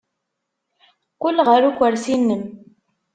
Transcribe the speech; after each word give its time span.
Qqel 1.13 1.37
ɣer 1.47 1.61
ukersi-nnem. 1.69 2.43